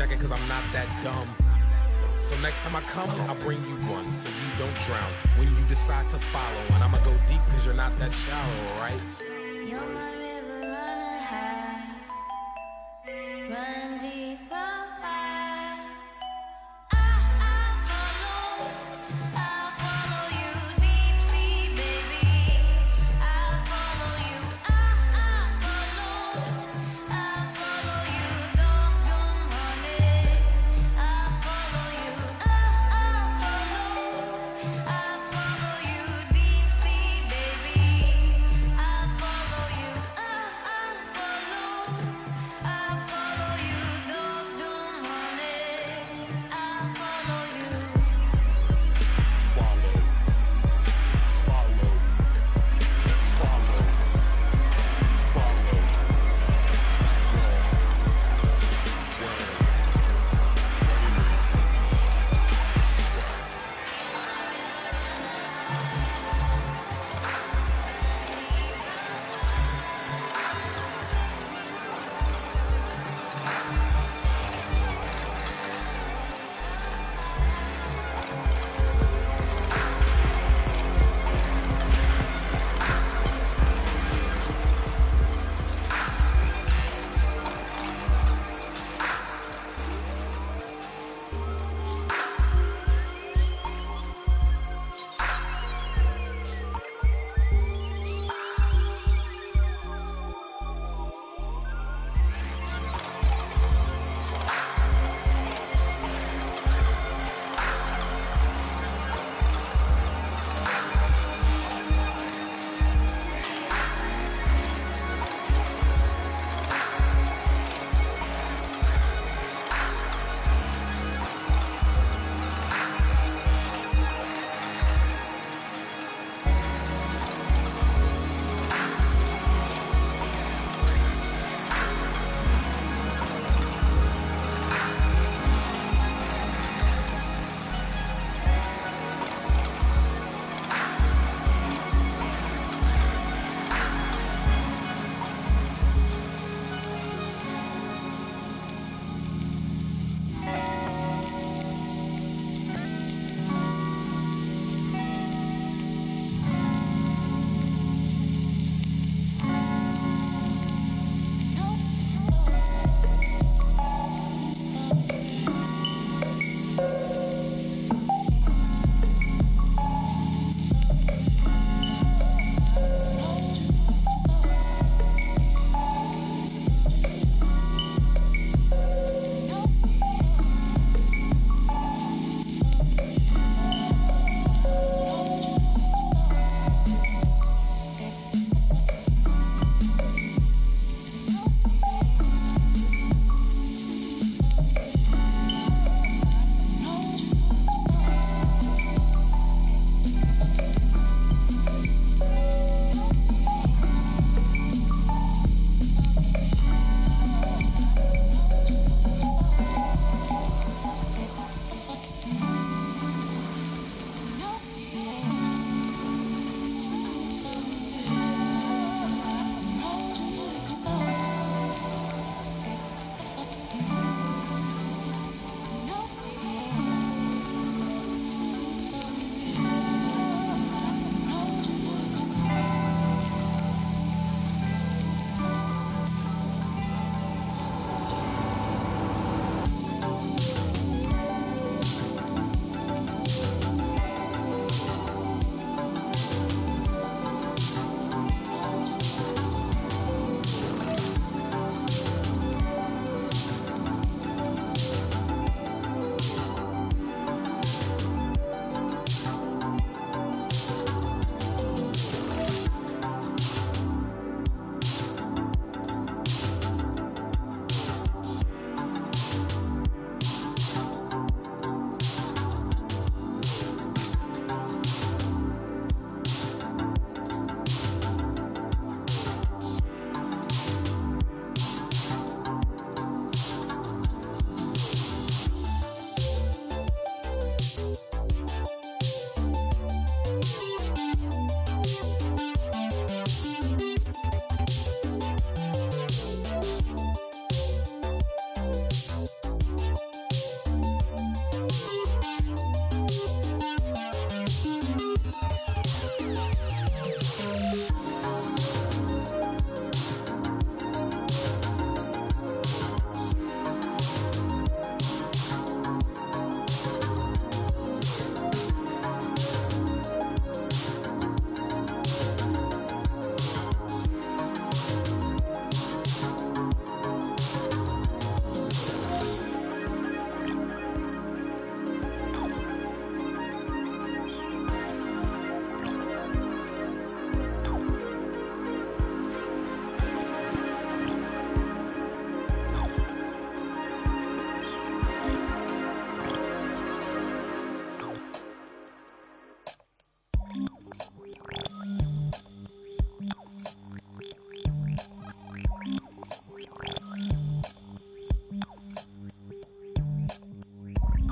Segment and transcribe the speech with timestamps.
[0.00, 1.28] jacket cause I'm not that dumb.
[2.22, 5.62] So next time I come, I'll bring you one so you don't drown when you
[5.68, 6.62] decide to follow.
[6.72, 9.29] And I'ma go deep cause you're not that shallow, alright?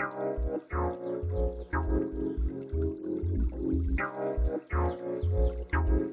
[0.00, 0.12] Thank
[5.90, 6.09] you.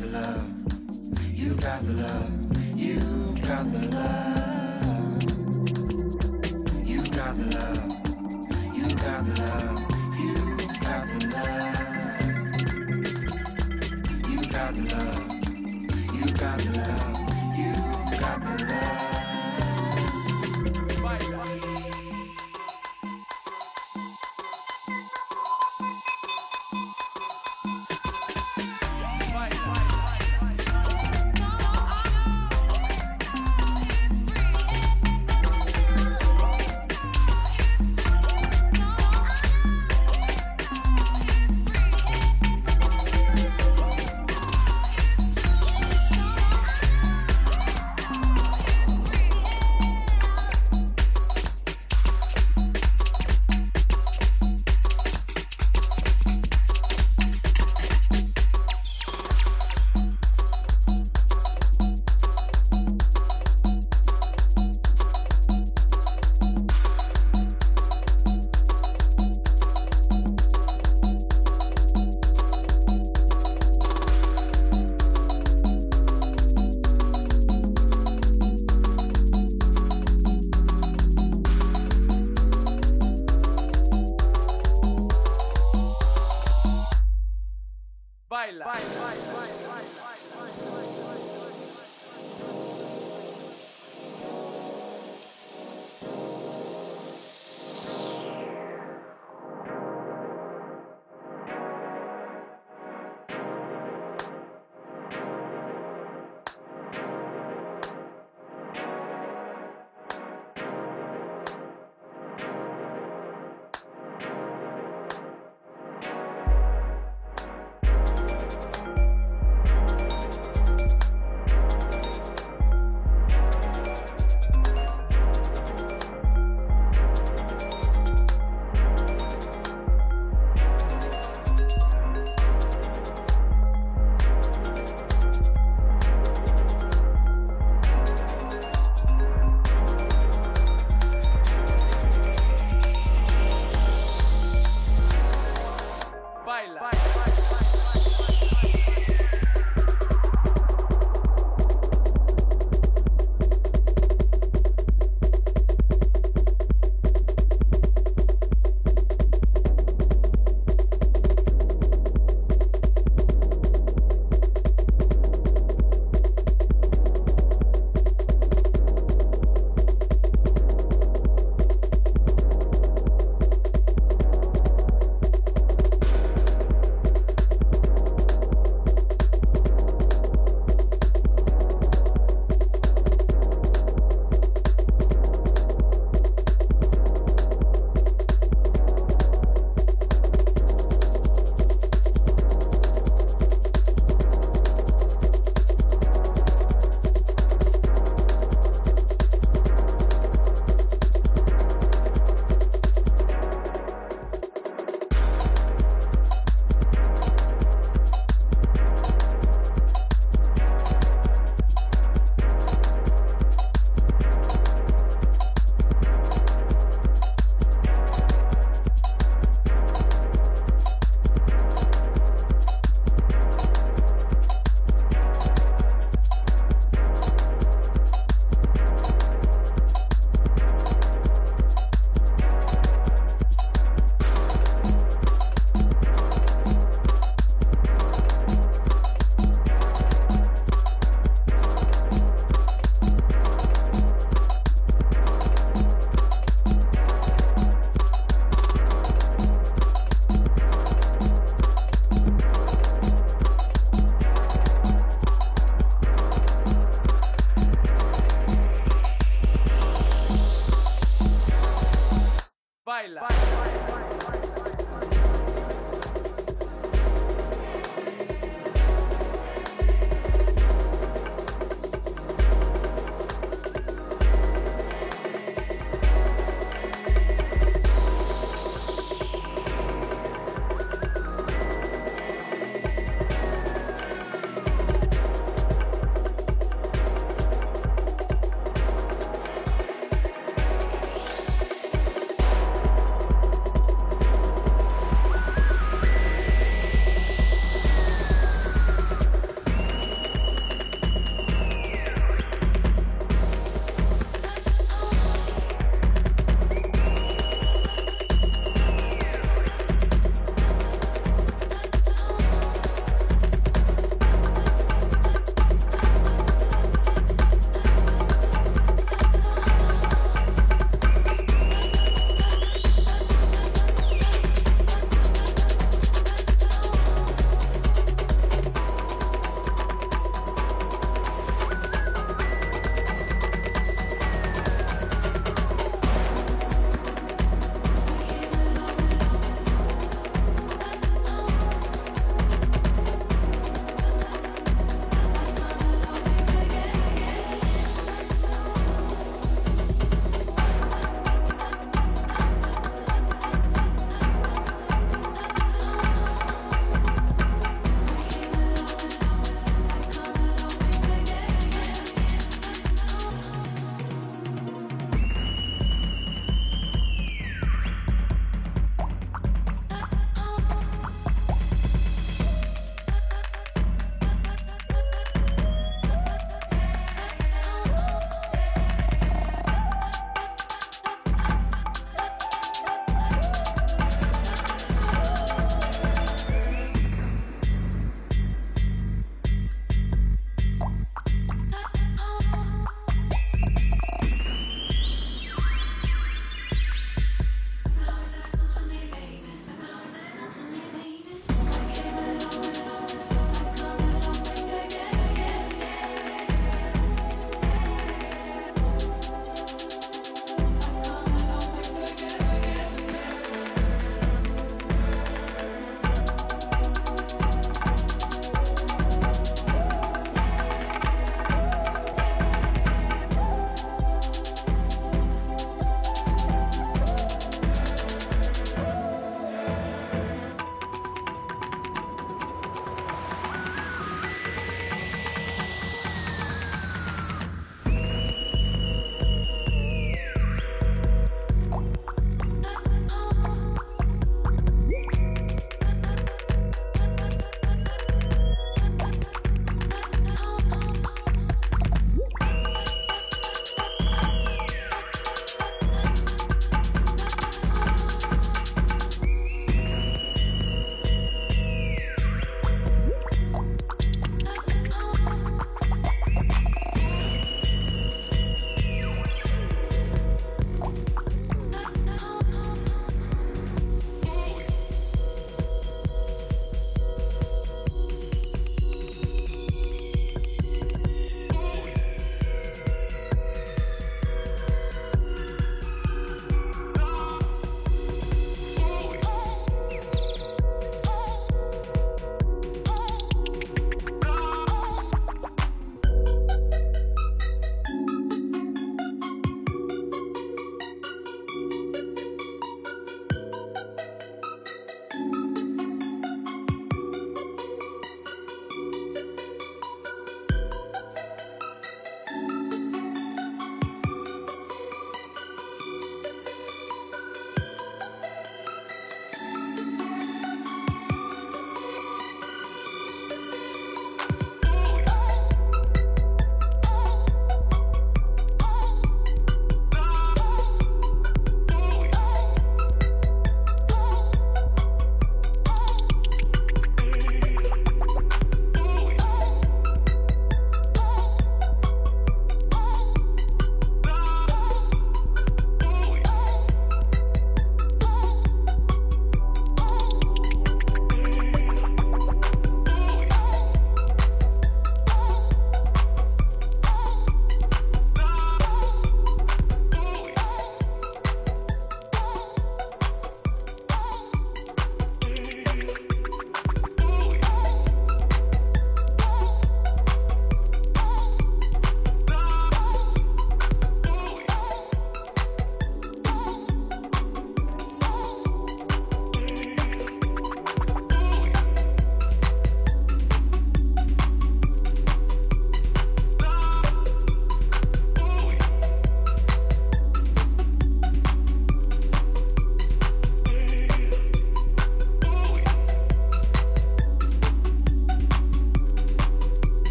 [0.00, 0.52] the love.
[1.34, 2.76] You got the love.
[2.76, 3.00] You
[3.46, 5.22] got the love.
[6.86, 7.90] You got the love.
[8.74, 9.78] You got the love.
[10.18, 10.38] You
[10.80, 11.74] got the love.
[14.30, 15.22] You got the love.
[16.14, 17.18] You got the love.
[17.56, 17.70] You
[18.20, 19.13] got the love.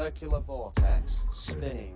[0.00, 1.89] Circular vortex, spinning,